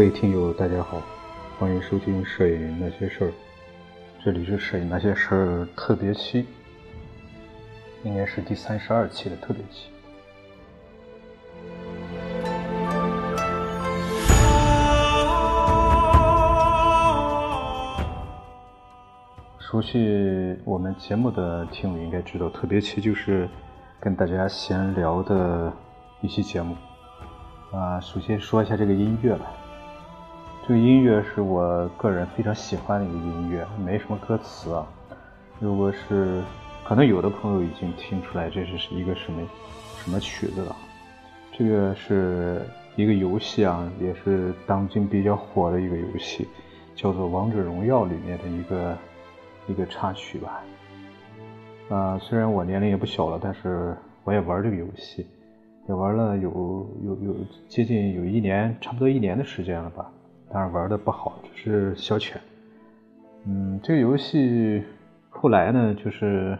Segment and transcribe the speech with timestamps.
[0.00, 1.02] 各位听友，大家好，
[1.58, 3.28] 欢迎收听《摄影那些事儿》，
[4.24, 6.46] 这里是《摄影那些事儿》特别期，
[8.02, 9.90] 应该是第三十二期的特别期。
[19.58, 23.46] 熟悉我们节目的听友应该知道，特别期就是
[24.00, 25.70] 跟大家闲聊的
[26.22, 26.74] 一期节目。
[27.70, 29.52] 啊，首先说一下这个音乐吧。
[30.70, 34.86] 这个音乐是我个人非常喜欢的一个音乐，没什么歌词啊。
[35.58, 36.40] 如果是
[36.84, 39.42] 可能有的朋友已经听出来这是是一个什么
[39.96, 40.76] 什么曲子了。
[41.50, 42.62] 这个是
[42.94, 46.46] 一个游戏啊，也是当今比较火的一个游戏，
[46.94, 48.96] 叫做《王者荣耀》里面的一个。
[49.66, 50.62] 一个插曲吧，
[51.88, 55.26] 啊，虽然我年龄也不小了，但是我也玩这个游戏，
[55.88, 56.50] 也玩了有
[57.04, 57.36] 有有
[57.68, 60.08] 接近有一年，差不多一年的时间了吧。
[60.52, 62.36] 当然玩的不好，只是消遣。
[63.46, 64.82] 嗯，这个游戏
[65.28, 66.58] 后来呢，就是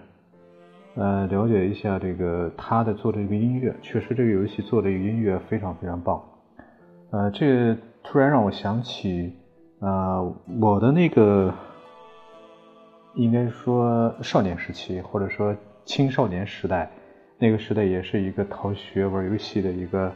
[0.94, 6.22] 呃了解一下这个他的做的一个音乐，确实这个游戏做的一个音乐非常非常棒。
[7.10, 9.32] 呃，这突然让我想起
[9.80, 10.22] 啊，
[10.60, 11.52] 我的那个。
[13.16, 15.54] 应该说少年时期，或者说
[15.84, 16.88] 青少年时代，
[17.38, 20.12] 那个时代也是一个逃学玩游戏的一个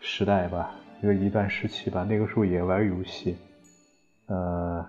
[0.00, 2.06] 时代吧，一个一段时期吧。
[2.08, 3.36] 那个时候也玩游戏，
[4.26, 4.86] 呃，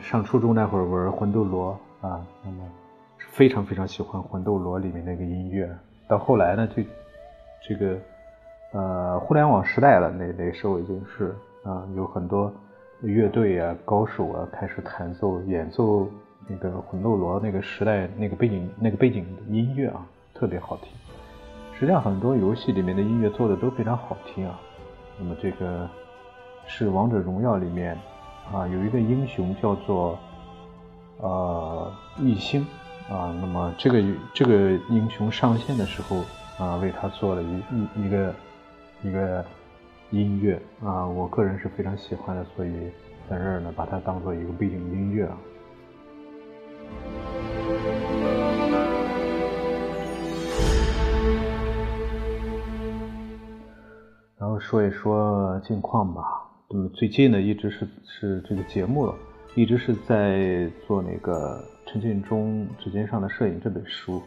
[0.00, 2.68] 上初中那会儿玩魂斗罗啊，那么
[3.30, 5.70] 非常非常喜欢魂斗罗里面那个音乐。
[6.08, 6.82] 到后来呢，就
[7.66, 7.96] 这个
[8.72, 12.52] 呃互联网时代了，那那时候已经是啊有很多
[13.00, 16.08] 乐队啊、高手啊开始弹奏演奏。
[16.50, 20.88] 那个魂斗罗那个时代那个背景那个背景音乐啊，特别好听。
[21.74, 24.58] 实际上很多游戏里面的音乐做的都非常好听啊。
[25.18, 25.88] 那么这个
[26.66, 27.98] 是王者荣耀里面
[28.52, 30.18] 啊有一个英雄叫做
[31.18, 32.66] 呃异星
[33.10, 33.34] 啊。
[33.40, 34.02] 那么这个
[34.32, 36.22] 这个英雄上线的时候
[36.58, 38.34] 啊，为他做了一一一个
[39.02, 39.44] 一个
[40.10, 42.72] 音乐啊，我个人是非常喜欢的，所以
[43.28, 45.36] 在这儿呢把它当做一个背景音乐啊。
[54.58, 56.22] 说一说近况吧。
[56.70, 59.12] 那么最近呢，一直是是这个节目，
[59.54, 64.20] 一直是在做那个陈建中《指尖上的摄影》这本书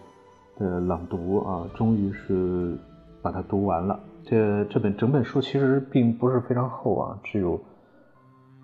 [0.58, 2.78] 的朗读啊，终于是
[3.22, 4.00] 把它读完了。
[4.24, 7.60] 这这本整本书其实并不是非常厚啊，只有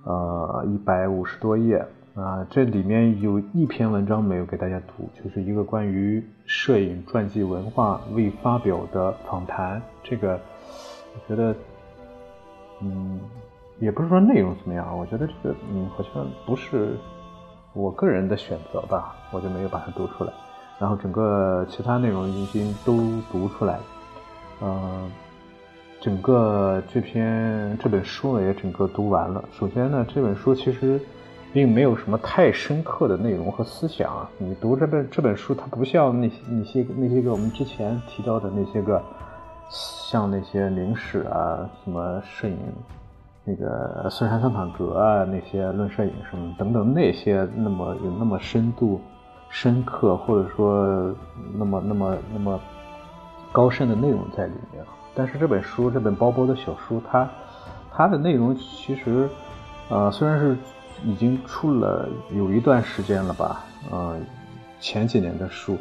[0.06, 1.86] 呃一百五十多页。
[2.16, 9.80] 啊，这里面有一篇文章没有给大家读，就是一个关于摄影传记文化未发表的访谈。
[10.02, 10.40] 这个
[11.18, 11.56] 我觉得，
[12.82, 13.20] 嗯，
[13.80, 16.96] 也不是说内容怎么样，我觉得这个嗯好像不是
[17.74, 20.32] 我个人的选择吧，我就没有把它读出来。
[20.80, 22.96] 然后整个其他内容已经都
[23.32, 23.80] 读出来，
[24.62, 25.12] 嗯，
[26.00, 29.44] 整个这篇这本书呢也整个读完了。
[29.52, 31.02] 首先呢，这本书其实。
[31.54, 34.28] 并没有什么太深刻的内容和思想！
[34.38, 39.02] 你读这本这本书，它不像那些那些那些个我们之前提到的那些个，
[39.70, 42.58] 像那些灵史啊，什么摄影，
[43.44, 49.02] 那个孙山三坦格啊，那些论摄影什么等等那些那么有那么深度、
[49.50, 51.16] 深刻，或者说
[51.58, 52.60] 那么那么那么
[53.52, 54.84] 高深的内容在里面。
[55.14, 57.30] 但是这本书，这本薄薄的小书，它
[57.92, 59.30] 它的内容其实，
[59.90, 60.58] 呃，虽然是。
[61.06, 64.18] 已经出了有一段时间了吧，呃，
[64.80, 65.78] 前几年的书，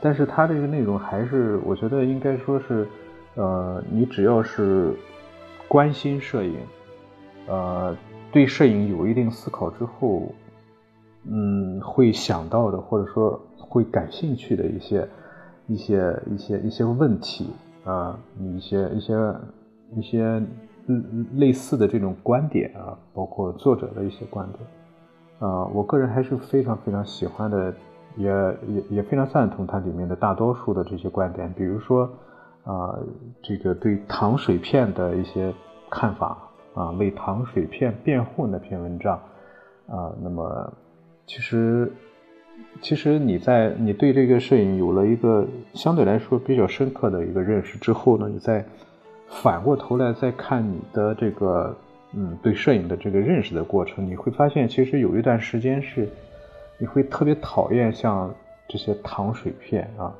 [0.00, 2.84] 但是它这个内容还是我觉得应该说是，
[3.36, 4.92] 呃，你只要是
[5.68, 6.58] 关心摄影，
[7.46, 7.96] 呃，
[8.32, 10.22] 对摄影有一定思考之后，
[11.24, 15.08] 嗯，会想到的或者说会感兴趣的一些
[15.68, 17.50] 一些一些一些问题
[17.84, 19.14] 啊，一些一些
[19.96, 20.42] 一些。
[21.34, 24.64] 类似的这种观点啊，包括作者的一些观点，
[25.40, 27.74] 啊，我个人还是非常非常喜欢的，
[28.16, 28.28] 也
[28.68, 31.52] 也也非常赞同它里面的大多数的这些观点。
[31.54, 32.08] 比如说，
[32.66, 32.98] 啊，
[33.42, 35.54] 这个对糖水片的一些
[35.88, 36.36] 看法
[36.74, 39.16] 啊，为糖水片辩护那篇文章
[39.88, 40.70] 啊，那么
[41.26, 41.90] 其实
[42.82, 48.62] 其实你在你对这个摄影有了一个相对来说比较深刻的一个认识之后呢，你在。
[49.28, 51.76] 反过头来再看你的这个，
[52.12, 56.08] 嗯，对摄影的这个认识的过程，你会发现，其实有一段时间是，
[56.78, 58.32] 你会特别讨厌像
[58.68, 60.14] 这些糖水片啊，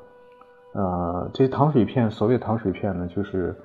[0.77, 3.55] 呃，这些糖水片，所谓糖水片呢，就是，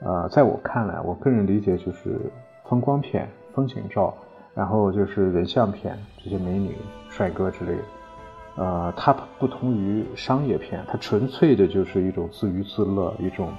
[0.00, 2.18] 呃，在我看来，我个人理解就是
[2.64, 4.14] 风光片、风景照，
[4.54, 6.74] 然后就是人像片，这些美女、
[7.10, 7.82] 帅哥之类的。
[8.56, 13.50] 呃，它不同于商业片，它纯粹的就是一种自娱自乐，一种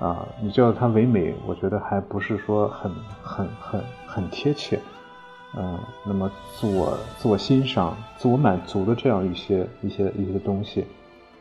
[0.00, 2.90] 啊，你叫它唯美，我觉得还不是说很
[3.22, 4.80] 很很很贴切。
[5.58, 10.86] 嗯，那么自我自我欣赏、自我满足的这样一些一些一些东西，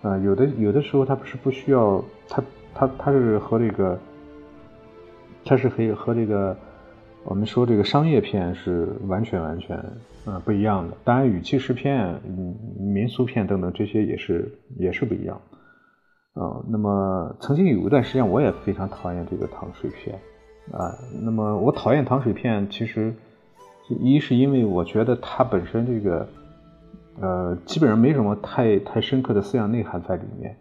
[0.04, 2.44] 啊，有的有的时候它不是不需要，它
[2.76, 3.98] 它它是和这个，
[5.44, 6.56] 它是和和这个，
[7.24, 9.76] 我们说这个商业片是完全完全
[10.26, 10.96] 呃不一样的。
[11.04, 15.42] 当然，与纪实片、嗯民俗片等等这些也是也是不一样。
[16.34, 20.20] 啊，那么曾经有一段时间，我也非常讨厌这个糖水片
[20.72, 20.94] 啊。
[21.22, 23.14] 那么我讨厌糖水片，其实。
[24.00, 26.26] 一是因为我觉得它本身这个，
[27.22, 30.58] 呃，基本上没什么太太深刻的思想内涵在里面，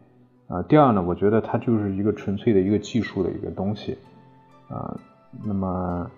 [0.49, 0.63] 啊。
[0.63, 3.97] 第二呢，我觉得它就是一个纯粹的一个技术的一个东西，
[4.69, 4.97] 啊。
[5.45, 6.11] 那么，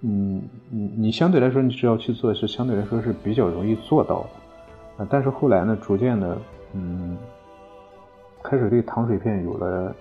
[0.00, 5.08] 嗯，你你相对来说，你只要去做，是相对来说是比较容易做到的，啊。
[5.10, 6.38] 但是后来呢，逐渐的，
[6.72, 7.16] 嗯，
[8.42, 9.94] 开始对糖水片有了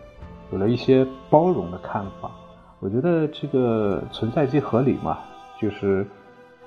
[0.51, 2.31] 有了一些包容的看法。
[2.79, 5.19] 我觉得这个存在即合理嘛，
[5.59, 6.05] 就是。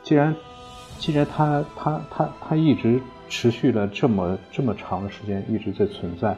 [0.00, 0.34] 既然，
[0.98, 6.36] 既然它它它它一直持续了这么这么长的时间，一直在存在，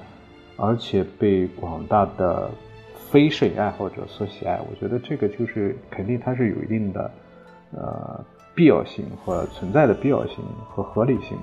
[0.57, 2.51] 而且被广大的
[2.95, 7.11] 非摄影爱好者所喜爱，我觉得这个就是肯定它是有一定的
[7.73, 8.25] 呃
[8.55, 10.37] 必要性和存在的必要性
[10.69, 11.37] 和合理性。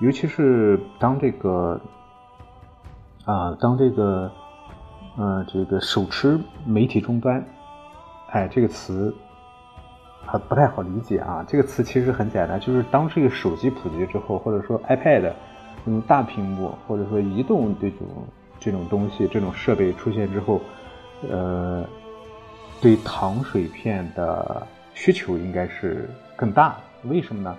[0.00, 1.80] 尤其是当这个
[3.24, 4.30] 啊，当这个
[5.16, 7.44] 嗯这个手持媒体终端，
[8.30, 9.14] 哎，这个词。
[10.30, 18.06] 它不太好理解啊，这个词其实很简单，就是当这个手机普及之后，或者说 iPad 这种大屏幕，或者说移动这种
[18.60, 20.60] 这种东西、这种设备出现之后，
[21.28, 21.84] 呃，
[22.80, 26.76] 对糖水片的需求应该是更大。
[27.04, 27.56] 为什么呢？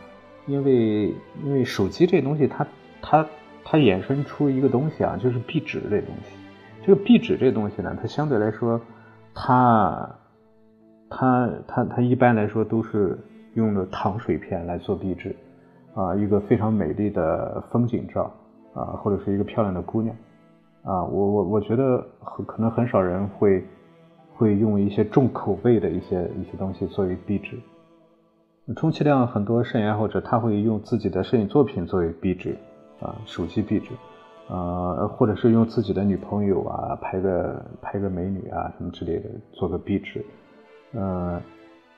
[0.47, 1.13] 因为
[1.43, 2.65] 因为手机这东西，它
[3.01, 3.27] 它
[3.65, 6.37] 它衍生出一个东西啊，就是壁纸这东西。
[6.85, 8.79] 这个壁纸这东西呢，它相对来说，
[9.33, 10.09] 它。
[11.11, 13.19] 它它它一般来说都是
[13.53, 15.35] 用的糖水片来做壁纸，
[15.93, 18.31] 啊，一个非常美丽的风景照，
[18.73, 20.15] 啊，或者是一个漂亮的姑娘，
[20.83, 23.61] 啊，我我我觉得很可能很少人会
[24.33, 27.59] 会用一些重口味的一些一些东西作为壁纸，
[28.77, 32.55] 充其量很多摄影爱好者他会用自己的摄影作品作为壁纸，
[33.01, 33.89] 啊，手机壁纸，
[34.47, 40.25] 呃，或者是用自己的女朋友啊拍个拍个美女啊什么之类的做个壁纸。
[40.93, 41.41] 呃，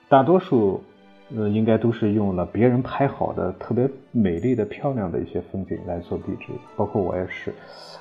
[0.07, 0.81] 大多数
[1.35, 7.53] 呃应该都是用了别人拍好的特别美丽的、漂亮的一些风景来做壁纸，包括我也是。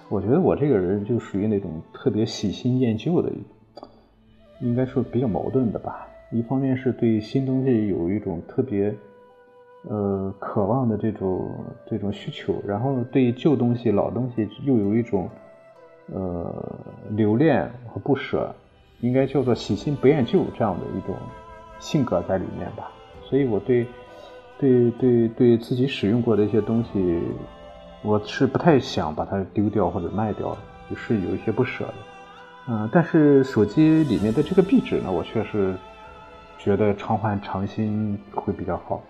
[0.08, 3.32] 我觉得我这个人就属于那种特别喜新厌旧的，
[4.60, 6.06] 应该说比较矛盾的吧。
[6.30, 8.94] 一方面是对新东西有一种特别
[9.88, 11.50] 呃渴望的这种
[11.86, 15.28] 这种需求，然后对旧东西、老东西又有一种
[16.12, 16.78] 呃
[17.10, 18.54] 留恋和不舍。
[19.02, 21.16] 应该叫做喜新不厌旧这样的一种
[21.80, 22.88] 性格在里面吧，
[23.24, 23.84] 所以我对
[24.58, 27.20] 对对对自己使用过的一些东西，
[28.02, 30.58] 我是不太想把它丢掉或者卖掉的，
[30.94, 31.94] 是有一些不舍的。
[32.68, 35.74] 嗯，但是手机里面的这个壁纸呢，我确实
[36.56, 39.02] 觉得常换常新会比较好，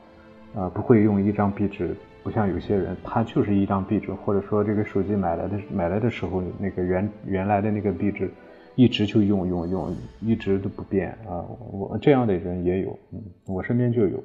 [0.55, 8.33] 呃，不会用一张壁纸，不像有些人，他就是一张壁纸，或者说这个手机买来的买来的时候那个原原来的那个壁纸。
[8.75, 11.45] 一直就用用用，一直都不变啊！
[11.71, 14.23] 我这样的人也有，嗯，我身边就有。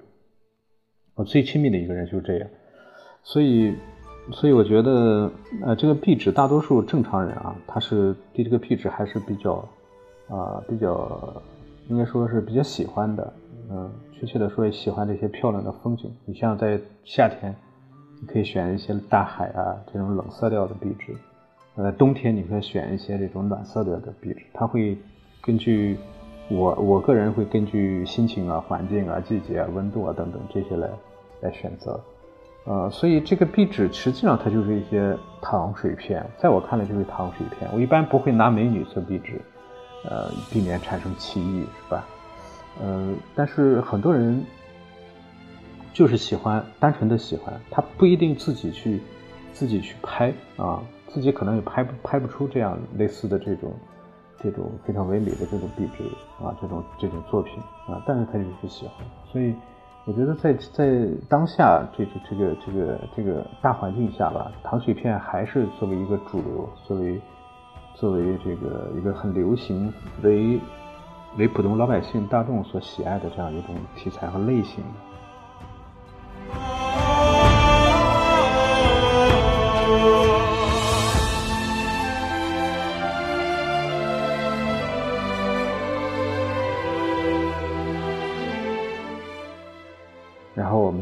[1.15, 2.47] 我最亲密的一个人就是这样，
[3.23, 3.75] 所以，
[4.31, 5.31] 所以我觉得，
[5.63, 9.53] 呃，这个壁纸，大多数正常人啊，他是对这个壁纸还是比较，
[10.29, 11.41] 啊，比较，
[11.89, 13.33] 应该说是比较喜欢的。
[13.69, 16.09] 嗯，确切的说，喜欢这些漂亮的风景。
[16.25, 17.53] 你像在夏天，
[18.21, 21.13] 你可以选一些大海啊这种冷色调的壁纸。
[21.77, 24.97] 呃，冬天你可以选一些这种暖色调的壁纸，它会
[25.41, 25.95] 根据
[26.49, 30.89] 我我个人会根据心情啊、环境啊、季节啊、温度啊等等这些来
[31.41, 31.99] 来选择。
[32.65, 37.69] 呃，所以这个壁纸实际上它就是一些糖水片，在我看来就是糖水片。
[37.71, 39.39] 我一般不会拿美女做壁纸，
[40.03, 42.05] 呃，避免产生歧义，是吧？
[42.81, 44.43] 呃，但是很多人
[45.93, 48.99] 就是喜欢单纯的喜欢，他不一定自己去
[49.53, 50.81] 自己去拍啊。
[51.07, 53.73] 自己可能也拍不拍不出这样类似的这种
[54.37, 56.03] 这种非常唯美的这种壁纸
[56.43, 59.55] 啊，这种这种作品啊，但是他就是喜欢，所以
[60.05, 67.19] 我觉得在在当下这这这个这个这个大环境下吧，糖水片还是作为一个主流，作为
[67.95, 70.59] 作为这个一个很流行为
[71.37, 74.83] 为普通老百姓大众所喜爱的这样一种题材和类型。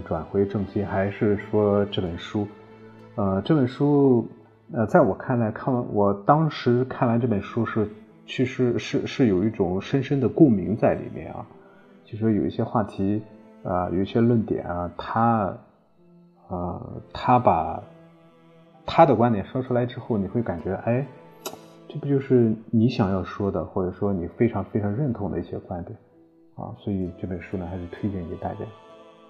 [0.05, 2.47] 转回正题，还是说这本书。
[3.15, 4.27] 呃，这本书，
[4.71, 7.89] 呃，在我看来，看完我当时看完这本书是，
[8.27, 11.45] 其实是是有一种深深的共鸣在里面啊。
[12.03, 13.21] 就说有一些话题
[13.63, 15.57] 啊，有一些论点啊，他，
[16.49, 17.81] 呃，他把
[18.85, 21.07] 他的观点说出来之后，你会感觉，哎，
[21.87, 25.97] 这不就是你想要说的，或者说你非常非常认同的一些观点
[26.55, 26.75] 啊？
[26.77, 28.59] 所以这本书呢，还是推荐给大家。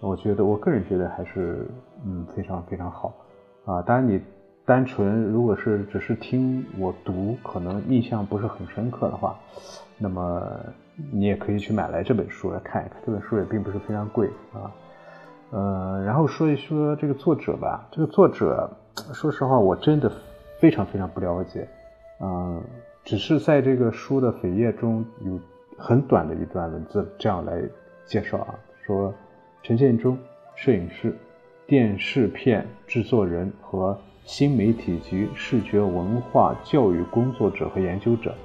[0.05, 1.67] 我觉得，我个人觉得还是，
[2.05, 3.12] 嗯，非常非常好。
[3.65, 4.21] 啊，当然你
[4.63, 9.35] 单纯如果是只是听我读，可能印象不是很深刻的话，
[9.97, 10.43] 那么
[11.12, 13.01] 你也可以去买来这本书来看一看。
[13.03, 14.71] 这本书也并不是非常贵啊。
[15.50, 17.88] 呃，然后说一说这个作者吧。
[17.91, 18.69] 这个作者，
[19.12, 20.12] 说实话，我真的
[20.59, 21.67] 非常非常不了解。
[22.21, 22.62] 嗯，
[23.03, 25.39] 只是在这个书的扉页中有
[25.79, 27.59] 很短的一段文字，这样来
[28.05, 28.53] 介绍啊，
[28.85, 29.12] 说
[29.67, 30.15] 陈建中，
[30.53, 31.12] 摄影师。
[31.65, 38.36] 电视片制作人和新媒体及视觉文化教育工作者和研究者，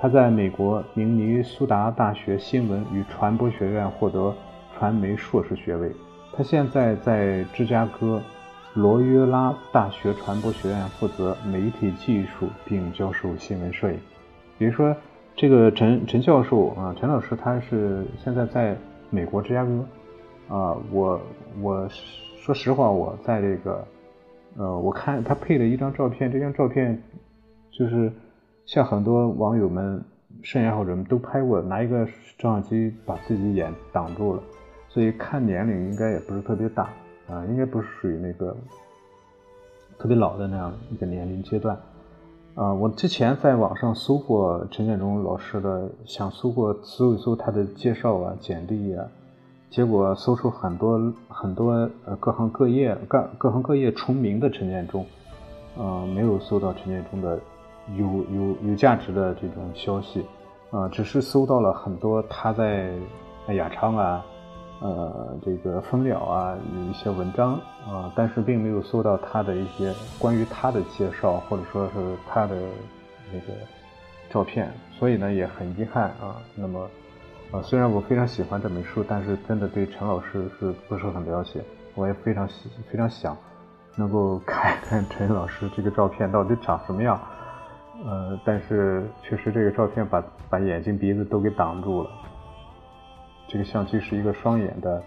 [0.00, 4.32] 他在美国明尼苏达大学新闻与传播学院获得
[4.78, 5.90] 传媒硕士学位。
[6.32, 8.22] 他现在在芝加哥
[8.74, 13.98] 罗约拉大学传播学院负责媒体技术，并教授新闻摄影。
[14.56, 14.94] 比如说，
[15.34, 18.76] 这个陈陈教授啊，陈老师他是现在在
[19.10, 19.84] 美国芝加哥
[20.50, 21.18] 啊，我
[21.62, 21.88] 我。
[22.42, 23.84] 说实话，我在这个，
[24.56, 27.00] 呃，我看他配了一张照片，这张照片
[27.70, 28.10] 就是
[28.64, 30.02] 像很多网友们、
[30.42, 32.06] 摄影爱好者们都拍过，拿一个
[32.38, 34.42] 照相机把自己眼挡住了，
[34.88, 36.84] 所以看年龄应该也不是特别大
[37.28, 38.56] 啊，应该不是属于那个
[39.98, 41.78] 特别老的那样一个年龄阶段
[42.54, 42.72] 啊。
[42.72, 49.06] 我之前在网上搜过陈建中老师的，想搜过搜一搜他的介绍啊、简历啊。
[49.70, 55.06] 结果搜出很多很多呃各行各业各各行各业重名的陈建中，
[55.76, 57.38] 呃没有搜到陈建中的
[57.96, 60.26] 有有有价值的这种消息，
[60.70, 62.90] 呃只是搜到了很多他在
[63.54, 64.24] 雅昌啊，
[64.80, 67.52] 呃这个蜂鸟啊有一些文章
[67.88, 72.56] 啊，但是并没有搜到他的一些关于他的介绍或者说是他的
[73.32, 73.52] 那个
[74.30, 76.88] 照片，所以呢也很遗憾啊，那么。
[77.52, 81.60] 啊，虽然我非常喜欢这本书，但是真的对陈老师是不是很了解。
[81.96, 83.36] 我也非常喜非常想
[83.96, 87.20] 能够 看一看陈老师这个照片到底长什么样。
[88.06, 92.10] 呃，但是确实这个照片把把眼睛鼻子都给挡住了。
[93.48, 95.02] 这个相机是一个双眼的，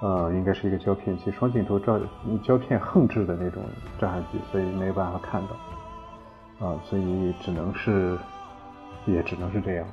[0.00, 1.98] 呃，应该是一个胶片机，双镜头照
[2.44, 3.64] 胶片横置的那种
[3.98, 6.68] 照相机，所以没有办法看到。
[6.68, 8.16] 啊，所以只能是，
[9.06, 9.86] 也只能是这样。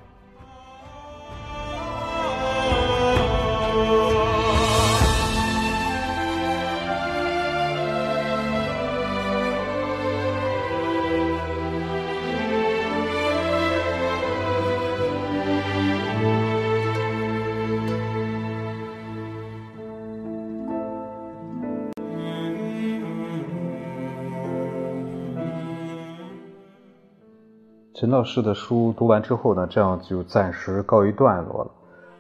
[28.22, 31.64] 陈老师的书读完之后呢，这样就暂时告一段落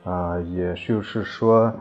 [0.03, 1.71] 了，啊，也就是说，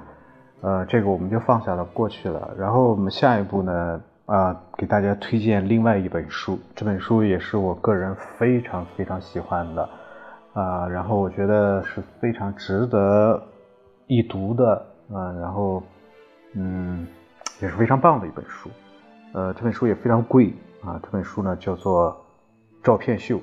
[0.60, 2.50] 呃，这个我们就放下了过去了。
[2.58, 9.88] 然后我们下一步呢，啊，给大家推荐另外一本书，这本书也是我个人非常非常喜欢的，
[10.52, 13.42] 啊，然后我觉得是非常值得
[14.06, 15.82] 一读的，啊，然后，
[16.52, 17.06] 嗯，
[17.62, 18.68] 也是非常棒的一本书，
[19.32, 20.52] 呃，这本书也非常贵，
[20.84, 22.12] 啊，这本书呢叫做
[22.84, 23.36] 《照片秀》。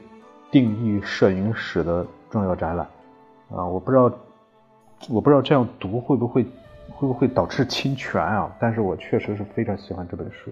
[0.50, 2.88] 定义摄影史的重要展览，
[3.52, 4.12] 啊，我不知道，
[5.10, 6.44] 我不知道这样读会不会
[6.90, 8.50] 会不会导致侵权啊？
[8.58, 10.52] 但是我确实是非常喜欢这本书，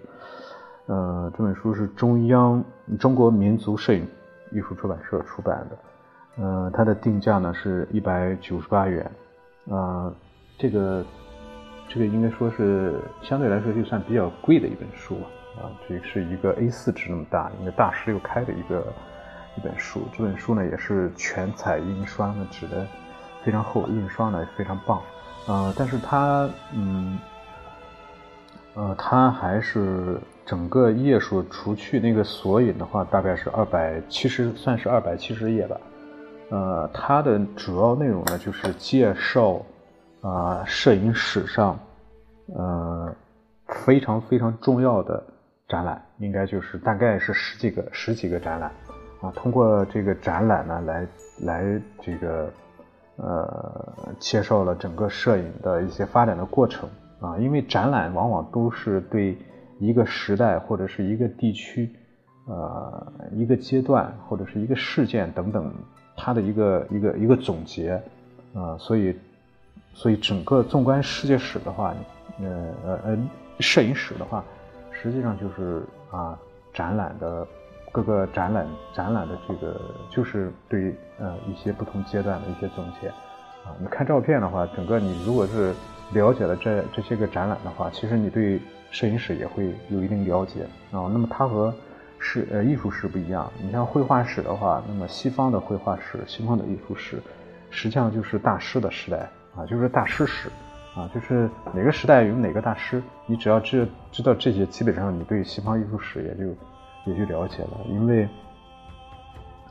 [0.87, 2.61] 呃，这本书是中央
[2.99, 4.05] 中国民族摄影
[4.51, 9.09] 艺术出版社出版的，呃，它的定价呢是一百九十八元，
[9.69, 10.13] 啊，
[10.57, 11.05] 这个
[11.87, 15.15] 这个应该说是相对来说就算比较贵的一本书
[15.55, 18.85] 啊，这是一个 A4 纸那么大，应该大十六开的一个。
[19.57, 22.85] 一本书，这本书呢也是全彩印刷的，纸的
[23.43, 25.01] 非常厚，印刷呢也非常棒，
[25.47, 27.17] 呃，但是它，嗯，
[28.73, 35.77] 呃，它还是整个页数除去那个索引的话，大概是二百七十，算是二百七十页吧，
[36.49, 39.61] 呃，它的主要内容呢就是介绍
[40.21, 41.79] 啊摄影史上
[42.53, 43.15] 呃
[43.67, 45.23] 非常非常重要的
[45.67, 48.71] 展览，应该就是大概是十几个十几个展览
[49.21, 51.07] 啊，通过这个展览呢来
[51.41, 52.49] 来这个
[53.17, 59.37] 呃介绍了整个摄影的一些发展的过程啊，因为展览往往都是对
[59.79, 61.89] 一个时代或者是一个地区。
[62.47, 65.73] 呃，一个阶段或者是一个事件等等，
[66.15, 67.99] 它的一个一个一个总结，
[68.53, 69.17] 啊，所以，
[69.95, 71.95] 所以整个纵观世界史的话，
[72.39, 72.47] 呃
[72.85, 73.17] 呃呃，
[73.61, 74.43] 摄影史的话，
[74.91, 75.81] 实际上就是
[76.11, 76.37] 啊，
[76.71, 77.47] 展览的
[77.95, 85.73] 各个展览展览的这个就是对呃一些不同阶段的一些总结，啊，你看照片的话，整个你如果是
[86.11, 88.59] 了解了这这些个展览的话，其实你对
[88.91, 90.63] 摄影史也会有一定了解。
[90.91, 91.73] 啊，那么它和
[92.19, 93.49] 是呃，艺术史不一样。
[93.61, 97.23] 你像绘画史的话，那么西方的绘画史、西方的艺术史，
[97.69, 99.19] 实际上就是大师的时代。
[99.55, 100.49] 啊，就是大师史。
[100.93, 106.53] 啊，就是哪个时代有哪个大师，你只要知知道这些，基本上你对西方艺术史也就
[107.05, 107.77] 也就了解了。
[107.87, 108.27] 因为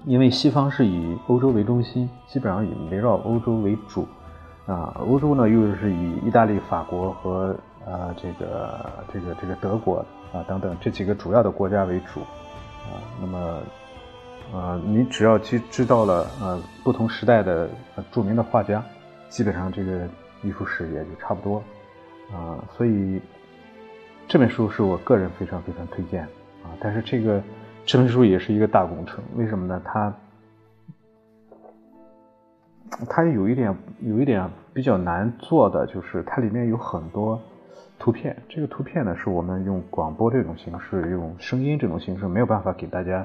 [0.05, 4.07] 因为西方是以欧洲为中心，基本上以围绕欧洲为主
[4.67, 9.99] 啊，欧洲呢又是以意大利、法国和呃这个这个这个德国
[10.33, 12.21] 啊等等这几个主要的国家为主。
[12.85, 13.61] 啊，那么，
[14.53, 17.67] 呃，你只要知知道了呃不同时代的
[18.13, 18.85] 著名的画家，
[19.31, 20.07] 基本上这个
[20.43, 21.63] 艺术史也就差不多，
[22.31, 23.19] 啊，所以
[24.29, 26.29] 这本书是我个人非常非常推荐啊。
[26.81, 27.43] 但是这个
[27.85, 29.81] 这本书也是一个大工程，为什么呢？
[29.85, 30.15] 它
[33.09, 37.41] 它有一点有一点比较难做的，就是它里面有很多。
[37.97, 43.25] 图片，这个图片呢，是我们用广播这种形式，用声音这种形式没有办法给大家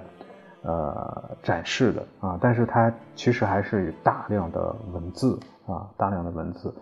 [0.61, 2.37] 呃展示的啊。
[2.39, 6.73] 但是它其实还是有大量的文字啊，大量的文字，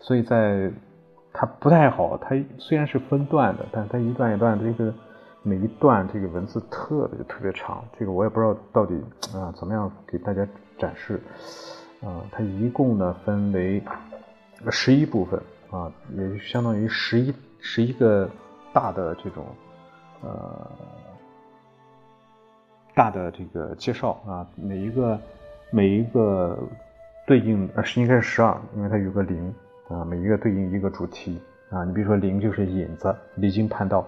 [0.00, 0.70] 所以在
[1.32, 2.18] 它不太好。
[2.18, 4.92] 它虽然是分段的，但它一段一段这个
[5.46, 9.00] 每一段这个文字特别特别长，这个我也不知道到底
[9.32, 10.44] 啊怎么样给大家
[10.76, 11.20] 展示
[12.02, 12.20] 啊。
[12.32, 13.80] 它一共呢分为
[14.70, 15.40] 十一部分。
[15.68, 18.30] 啊，也就相当于十一十一个
[18.72, 19.44] 大的这种
[20.22, 20.70] 呃
[22.94, 25.20] 大的这个介绍啊，每一个
[25.70, 26.56] 每一个
[27.26, 29.52] 对应呃应该是十二，因为它有个零
[29.88, 31.84] 啊，每一个对应一个主题啊。
[31.84, 34.06] 你比如说零就是引子，离经叛道，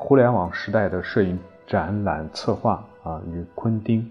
[0.00, 4.10] 互联网时代的摄影展览策划啊，与昆汀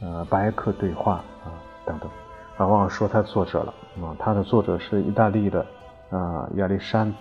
[0.00, 1.52] 呃白克对话啊
[1.84, 2.10] 等等
[2.56, 5.64] 啊，忘了说他作者了啊，他的作者是意大利的。
[6.10, 7.14] 啊，亚历山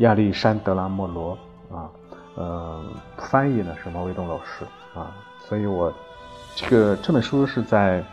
[0.00, 1.38] 亚历山德拉莫罗
[1.72, 1.88] 啊，
[2.34, 2.84] 呃，
[3.16, 5.90] 翻译呢是毛卫东老师啊，所以我
[6.54, 8.04] 这个这本书是在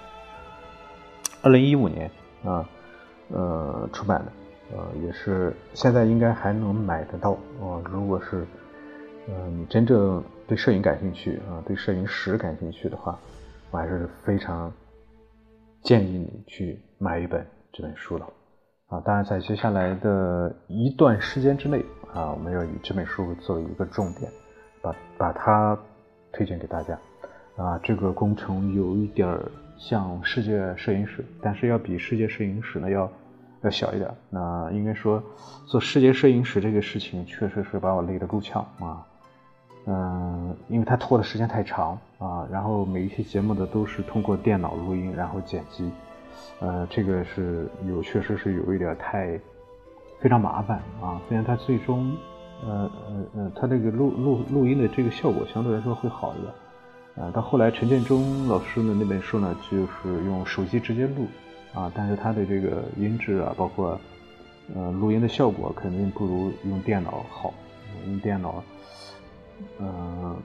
[1.41, 2.10] 二零一五年
[2.45, 2.63] 啊，
[3.34, 4.32] 呃出版的，
[4.71, 7.82] 呃，也是现在应该还能买得到啊。
[7.91, 8.45] 如果是
[9.27, 13.19] 嗯真正对摄影感兴趣啊，对摄影史感兴趣的话，
[13.71, 14.71] 我还是非常
[15.82, 18.27] 建议你去买一本这本书了。
[18.88, 24.32] 啊，当然，在接下来的一段时间之内啊，我们要以这本书作为一个重点，
[24.82, 25.77] 把把它
[26.32, 26.97] 推荐给大家。
[27.55, 29.38] 啊，这个工程有一点
[29.77, 33.12] 像世界摄影史，但是要比世界摄影史呢要
[33.62, 34.10] 要小一点。
[34.30, 35.22] 那应该说，
[35.65, 39.06] 做世界摄影史这个事情，确实是把我累得够呛啊。
[39.86, 45.89] 嗯，因为它拖的时间太长啊，然后每一期节目的都是通过电脑录音，然后剪辑。
[46.60, 49.39] 呃，这个是有，确实是有一点太
[50.19, 51.19] 非常麻烦啊。
[51.28, 52.15] 虽然它最终，
[52.65, 57.26] 呃呃呃，它这个录录录音的这个效果相对来说会好一点。
[57.26, 61.26] 啊，到后来陈建中老师的那本书呢，就是用手机直接录
[61.73, 63.99] 啊，但是它的这个音质啊，包括
[64.75, 67.53] 呃录音的效果肯定不如用电脑好。
[68.08, 68.63] 用电脑，
[69.77, 70.36] 呃，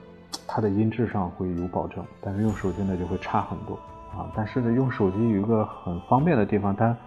[0.45, 3.75] 它的音质上会有保证，但是用手机呢就会差很多。
[4.11, 6.97] 啊，但是呢，用手机有一个很方便的地方，它，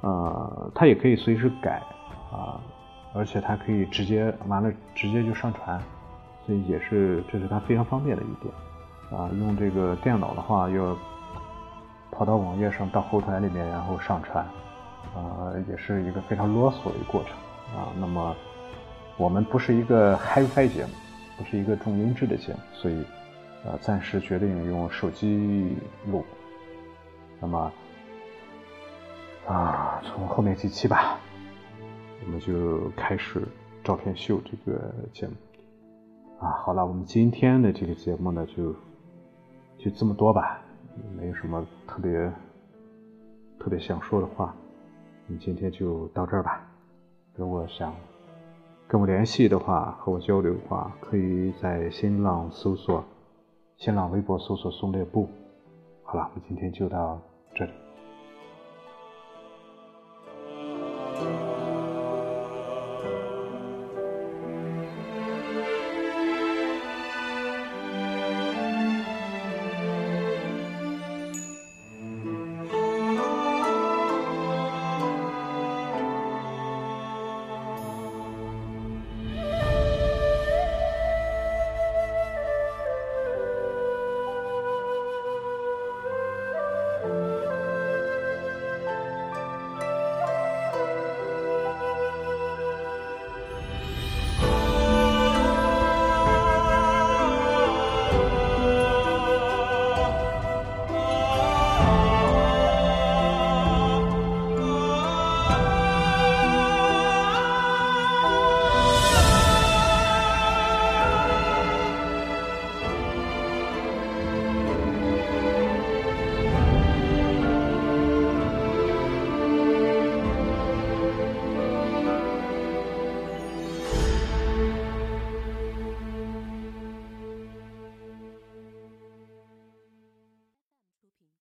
[0.00, 1.82] 呃，它也可以随时改，
[2.32, 2.58] 啊，
[3.12, 5.80] 而且它可以直接完了直接就上传，
[6.44, 10.96] 所以也是这是它非常方便的一点，啊，用这个电脑的话要
[12.18, 14.44] 跑到网页上到后台里面然后上传，
[15.14, 17.32] 啊，也是一个非常啰嗦的一个过程，
[17.78, 18.34] 啊，那么
[19.16, 20.90] 我们不是一个 HiFi 节目，
[21.36, 23.04] 不是一个重音质的节目，所以。
[23.64, 25.76] 呃，暂时决定用手机
[26.06, 26.24] 录，
[27.40, 27.72] 那么
[29.48, 31.18] 啊，从后面几期吧，
[32.24, 33.42] 我们就开始
[33.82, 35.32] 照片秀这个节目
[36.38, 36.62] 啊。
[36.64, 38.72] 好了，我们今天的这个节目呢，就
[39.76, 40.62] 就这么多吧。
[41.16, 42.32] 没有什么特别
[43.58, 44.54] 特别想说的话，
[45.26, 46.66] 你今天就到这儿吧。
[47.34, 47.94] 如果想
[48.86, 53.04] 跟我联系的话，和我交流的话，可以在新浪搜索、
[53.76, 55.28] 新浪微博搜索“宋烈布”。
[56.02, 57.20] 好了，我今天就到
[57.54, 57.87] 这里。